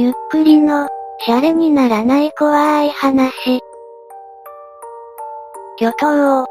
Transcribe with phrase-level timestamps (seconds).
[0.00, 0.86] ゆっくりの、
[1.26, 3.60] シャレにならない怖い話。
[5.76, 6.46] 巨頭を。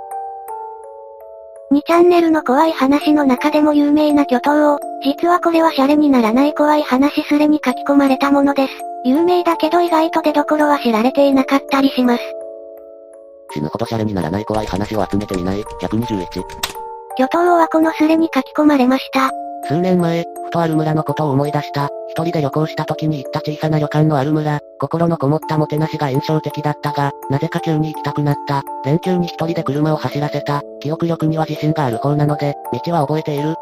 [1.72, 8.74] 2チャンネルの怖い話の中でも有名な巨頭を、実はこれはシャレにならない怖い話すれに書き込まれたものです。
[9.06, 12.24] 有名だけど意外と出所は知られていなかったりします。
[13.54, 16.28] 死ぬほどシャレにならない怖い話を集めてみない、121。
[17.18, 19.32] 巨頭はこのスレに書き込まれました。
[19.68, 21.90] 数年前、ふとある村のことを思い出した。
[22.08, 24.60] 一人で旅行した時に行った小さな旅館のある村。
[24.80, 28.64] 心のこもったもてなしが印象的だったが、なぜか急に行きたくなった。
[28.86, 30.62] 連休に一人で車を走らせた。
[30.80, 33.56] 記憶力には自信がある方なので、道は覚えている。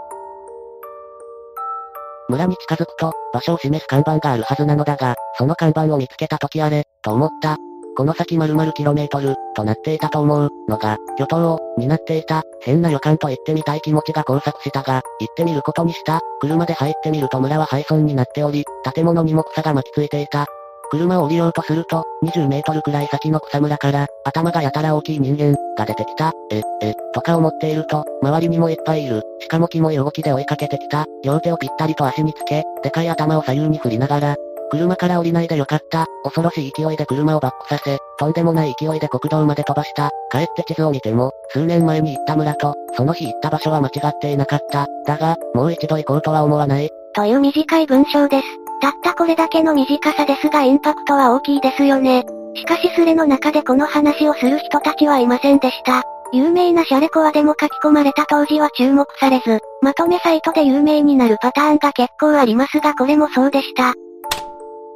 [2.30, 7.58] 村に近づくと、場所を示す看板があるはずなのだが、その看板を見つけた時あれ、と思った。
[7.96, 16.20] この先〇〇キロメートル、となっていたと思う、のが、巨頭を、になっていた、変な予感と言ってみたい気持ちが交錯したが、行ってみることにした。
[16.42, 20.46] 車で入ってみると村は廃村になっており、建物にも草が巻きついていた。
[20.92, 26.32] 車を降りようとすると、20メートルくらい先の草むらから、頭がやたら大きい人間、が出てきた。
[26.52, 29.24] え、え、とか思っていると、周りにもいっぱいいる。
[29.40, 31.06] しかもキモい動きで追いかけてきた。
[31.24, 34.36] 両手をぴったりと足につけ、でかい頭を左右に振りながら、
[34.72, 36.06] 車から降りないでよかった。
[36.24, 40.10] 恐ろしい勢いで車をバックさせ、とんでもない勢いで国道まで飛ばした。
[40.32, 44.88] 帰って地図を見ても、数年前に行った村と、その日行った場所は間違っていなかった。
[45.06, 46.90] だが、もう一度行こうとは思わない。
[47.14, 48.44] という短い文章です。
[48.82, 52.26] たったこれだけの短さですがインパクトは大きいですよね。
[52.56, 56.04] しかしスレの中でこの話をする人たちはいませんでした。
[56.34, 63.94] 有名なシャレコアでも書き込まれた当時は注目されず、まとめサイトで有名になるパターンが結構ありますがこれもそうでした。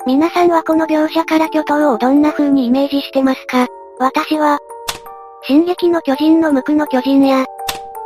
[0.05, 3.67] 皆さんはこの描写から巨頭をどんな風にイメージしてますか？
[3.99, 4.57] 私は、
[5.43, 7.45] 進撃の巨人の無垢の巨人や、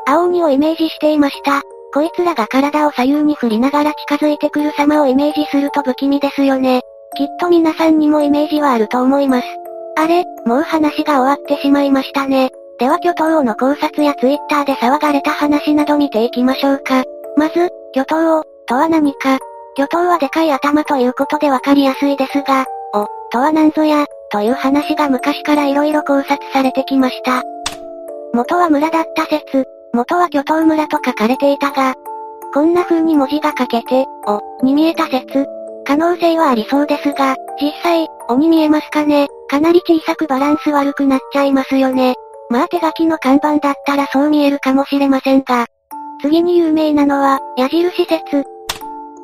[0.05, 1.61] 青鬼をイメージしていました。
[1.93, 6.81] こいつらが体を左右に振りながら近づいてくる様をイメージすると不気味ですよね。
[7.15, 9.47] きっと皆さんにもイメージはあると思います。
[9.95, 12.49] あれ、もう話が終わってしまいましたね。
[12.79, 17.03] では巨頭王の考察やツイッターで騒がれた話など見ていきましょうか。
[17.37, 19.37] まず、巨頭王、とは何か。
[19.75, 27.41] 巨頭はでかい頭ということでわかりやすいですが、お、とは何ぞや、という話が昔から色々考察されてきました。
[28.33, 31.95] 元は村だった説、元は巨頭村と書かれていたが、
[32.53, 35.47] こんな風に文字が書けて、お、に見えた説、
[35.85, 39.27] 可能性はありそうですが、実際、おに見えますかね？
[39.49, 42.15] かなり小さくバランス悪くなっちゃいますよね。
[42.49, 45.65] まあ手書きの看板だったらそう見えるかもしれませんが。
[46.21, 48.43] 次に有名なのは、矢印説。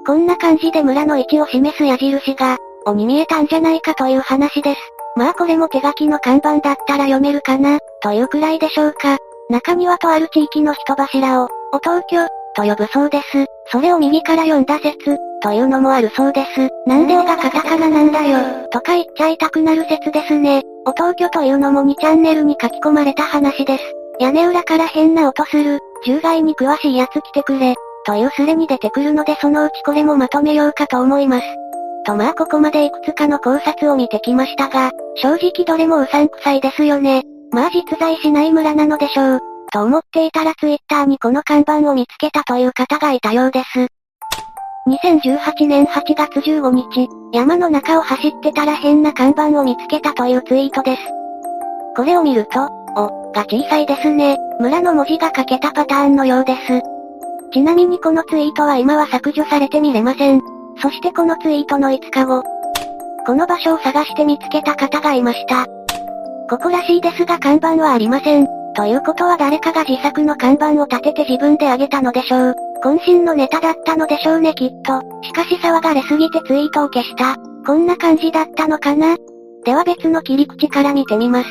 [0.09, 4.79] こんな感じで村の位置を示す矢印が、おに見えたんじゃないかという話です。
[5.15, 9.17] まあこれも手書きの看板だったら読めるかな、というくらいでしょうか。
[9.51, 12.25] 中にはとある地域の人柱を、お東京、
[12.55, 13.45] と呼ぶそうです。
[13.67, 16.69] それを右から読んだ説、というのもあるそうです。
[16.87, 18.39] なんでおがカタカナなんだよ、
[18.71, 20.63] とか言っちゃいたくなる説ですね。
[20.87, 23.83] お東京というのも2チャンネルに書き込まれた話です。
[24.19, 27.75] 屋根裏から変な音する、獣害に詳しい奴来てくれ、
[28.09, 31.45] というスレに出てくるのでそのうちこれもまとめようかと思います。
[32.07, 37.21] とまあここまでいくつかの考察を見てきましたが、正直どれもうさんくさいですよね。
[37.51, 39.39] まあ実在しない村なのでしょう。
[39.71, 43.87] と思っていたらツイッターにこの看板を見つけたという方がいたようです。
[44.87, 51.01] 2018年8月15日、山の中を走ってたら変な看板を見つけたというツイートです。
[51.95, 54.39] これを見ると、お、が小さいですね。
[54.59, 56.98] 村の文字が書けたパターンのようです。
[57.51, 60.41] ちなみにこのツイートは今は削除されて見れません。
[60.81, 62.43] そしてこのツイートの5日後、
[63.25, 65.65] この場所を探して見つけた方がいました。
[66.49, 68.47] ここらしいですが看板はありません。
[68.75, 72.55] ということは誰かが自作の看板を立てて自分であげたのでしょう。
[72.83, 75.01] 渾身のネタだったのでしょうねきっと。
[75.23, 77.35] しかし騒がれすぎてツイートを消した。
[77.65, 79.17] こんな感じだったのかな？
[79.65, 81.49] では別の切り口から見てみます。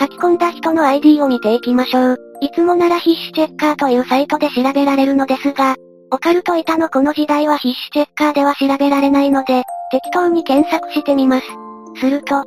[0.00, 2.27] 書き込んだ人の ID を見ていきましょう。
[2.40, 5.76] いつもなら必死チェッカーというサイトで調べられるのですが、
[6.10, 11.46] オカルト板のこの時代は必死チェッカーでは調べられないので、適当に検索してみます。
[12.00, 12.44] すると、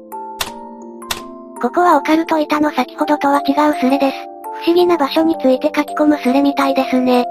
[1.61, 4.17] ここはオカルト板の先ほどとは違うスレです。
[4.63, 7.25] 不思議な場所について書き込むスレみたいですね。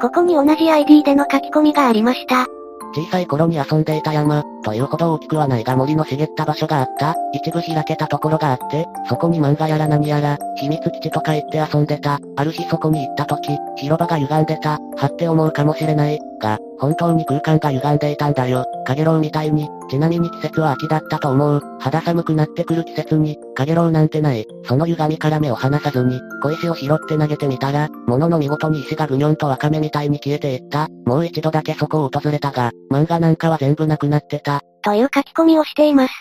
[0.00, 2.46] ここに同じ ID での書き込みがありました。
[2.94, 7.14] 小さい頃に遊んでいた山、というほど大きくはないが森の茂った場所があった。
[7.32, 12.18] 一部開けたところがあって、そこに漫画やら何やら、秘密基地とか言って遊んでた。
[12.36, 14.78] ある日そこに行った時、広場が歪んでた。
[14.96, 16.18] はって思うかもしれない。
[16.40, 18.64] が、本当に空間が歪んでいたんだよ。
[18.86, 21.62] かげろうみたいに、ちなみに季節は秋だったと思う。
[21.80, 24.46] 肌寒くなってくる季節に、かげろうなんてない。
[24.64, 30.88] その歪みから目を離さずに、小石を拾って投げてみたら、もの見事に石がぐにょんとワカメみたいに消えていった。
[31.06, 34.60] もう一度だけそこを訪れたが、漫画なんかは全部なくなってた。
[34.82, 36.14] という書き込みをしています。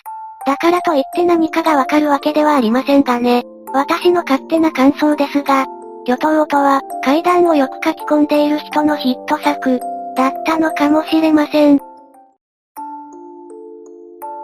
[0.46, 3.44] だからといって何かがわかるわけではありませんがね。
[3.74, 5.66] 私の勝手な感想ですが、
[6.06, 9.80] 魚頭とは、階段をよく書き込んでいる人のヒット作、
[10.16, 11.80] だったのかもしれません。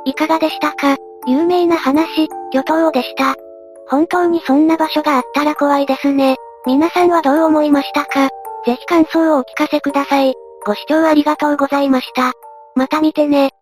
[0.06, 0.96] いかがでしたか？
[1.28, 3.36] 有名な話、魚頭でした。
[3.90, 6.38] 本当にそんな場所があったら怖いですね。
[6.66, 8.30] 皆さんはどう思いましたか？
[8.66, 10.34] ぜひ感想をお聞かせください。
[10.66, 12.34] ご視聴ありがとうございました。
[12.76, 13.52] また見てね。